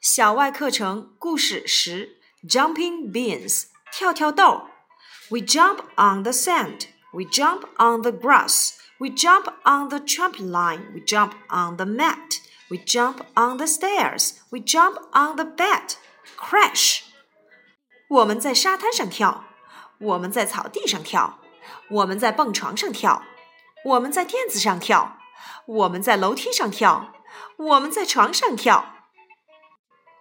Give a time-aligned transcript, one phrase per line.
[0.00, 2.16] 小外课程故事十：
[2.48, 4.68] Jumping beans，跳跳豆。
[5.30, 6.86] We jump on the sand.
[7.12, 8.74] We jump on the grass.
[8.98, 10.92] We jump on the trampoline.
[10.92, 12.38] We jump on the mat.
[12.70, 14.34] We jump on the stairs.
[14.50, 15.96] We jump on the bed.
[16.36, 17.02] Crash.
[18.08, 19.44] 我们在沙滩上跳，
[19.98, 21.40] 我们在草地上跳，
[21.90, 23.22] 我们在蹦床上跳，
[23.84, 25.18] 我们在垫子上跳，
[25.66, 27.12] 我们在楼梯上跳，
[27.56, 28.94] 我们在床上跳。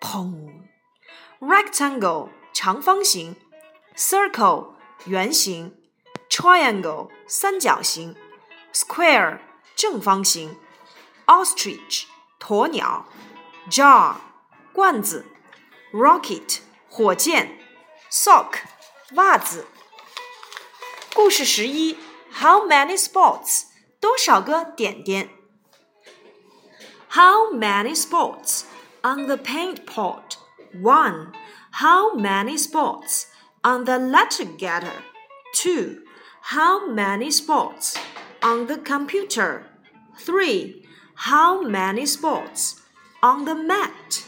[0.00, 0.62] 砰！
[1.40, 3.36] rectangle 长方形，
[3.96, 4.74] circle
[5.06, 5.76] 圆形，
[6.30, 8.16] triangle 三角形，
[8.72, 9.40] square
[9.76, 10.58] 正方形，
[11.26, 12.04] ostrich
[12.40, 13.06] 鸵鸟，
[13.70, 14.14] jar
[14.72, 15.26] 罐子，
[15.92, 17.58] rocket 火箭，
[18.10, 18.60] sock
[19.14, 19.66] 袜子。
[21.14, 21.98] 故事十一，
[22.32, 23.64] How many spots
[24.00, 25.30] 多少个点点
[27.13, 28.65] ？How many spots
[29.03, 30.35] on the paint pot?
[30.81, 31.31] One.
[31.69, 33.27] How many spots
[33.63, 35.03] on the letter getter?
[35.53, 36.01] Two.
[36.41, 37.95] How many spots
[38.41, 39.67] on the computer?
[40.17, 40.87] Three.
[41.13, 42.81] How many spots
[43.21, 44.25] on the mat?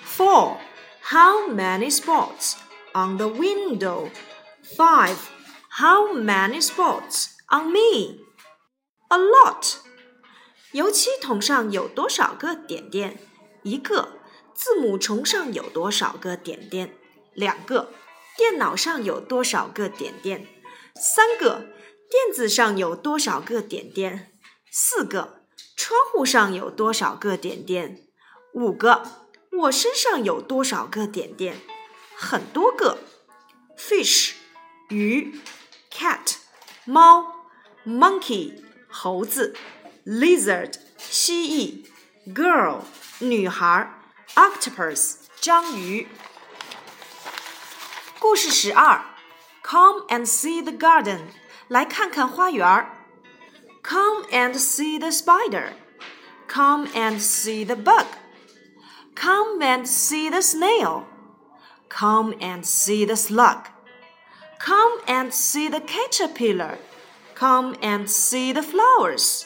[0.00, 0.58] Four.
[1.02, 2.56] How many spots
[2.94, 4.10] on the window?
[4.74, 5.30] Five.
[5.68, 8.22] How many spots on me?
[9.10, 9.85] A lot.
[10.72, 13.18] 油漆桶上有多少个点点？
[13.62, 14.20] 一个
[14.54, 16.94] 字母虫上有多少个点点？
[17.34, 17.92] 两个
[18.36, 20.46] 电脑上有多少个点点？
[20.94, 21.66] 三个
[22.10, 24.32] 垫子上有多少个点点？
[24.70, 25.44] 四个
[25.76, 28.02] 窗户上有多少个点点？
[28.54, 29.02] 五个
[29.52, 31.58] 我身上有多少个点点？
[32.16, 32.98] 很多个。
[33.78, 34.32] Fish
[34.88, 35.38] 鱼
[35.92, 36.36] ，cat
[36.86, 37.26] 猫
[37.84, 39.54] ，monkey 猴子
[40.05, 41.85] ，lizard 蜥
[42.25, 42.81] 蜴，girl。
[43.19, 43.87] 女孩，
[44.35, 46.07] octopus，章鱼。
[48.19, 49.03] 故事十二，
[49.63, 51.19] Come and see the garden，
[51.67, 52.97] 来看看花园儿。
[53.83, 55.73] Come and see the spider.
[56.47, 58.05] Come and see the bug.
[59.15, 61.05] Come and see the snail.
[61.89, 63.65] Come and see the slug.
[64.59, 66.77] Come and see the caterpillar.
[67.35, 69.45] Come and see the flowers.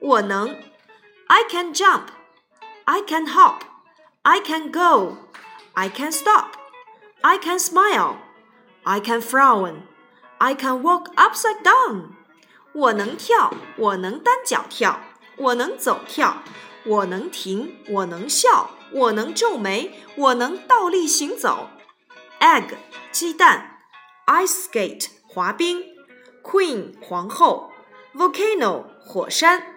[0.00, 0.56] 我能，
[1.26, 2.06] I can jump,
[2.84, 3.60] I can hop,
[4.22, 5.16] I can go,
[5.74, 6.52] I can stop,
[7.20, 8.16] I can smile,
[8.84, 9.82] I can frown,
[10.38, 12.12] I can walk upside down。
[12.72, 15.00] 我能跳，我能单脚跳，
[15.36, 16.42] 我能走跳，
[16.84, 21.68] 我能停，我能笑，我能皱眉，我能倒立行走。
[22.40, 22.74] Egg
[23.12, 23.80] 鸡蛋，
[24.26, 25.84] ice skate 滑冰，
[26.42, 27.72] Queen 皇后，
[28.14, 29.73] volcano 火山。